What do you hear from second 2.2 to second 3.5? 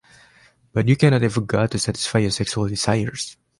sexual desires.